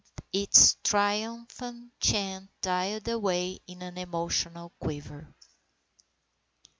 Its 0.33 0.77
triumphant 0.83 1.91
chant 1.99 2.49
died 2.61 3.07
away 3.07 3.59
in 3.67 3.83
an 3.83 3.99
emotional 3.99 4.71
quiver. 4.79 5.31